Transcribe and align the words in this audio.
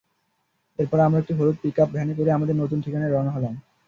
এরপর 0.79 0.99
আমরা 0.99 1.19
একটা 1.19 1.33
হলুদ 1.35 1.57
পিকআপ 1.61 1.89
ভ্যানে 1.91 2.13
করে 2.13 2.29
আমাদের 2.31 2.55
নতুন 2.55 2.79
ঠিকানায় 2.81 3.11
রওনা 3.11 3.31
হলাম। 3.31 3.53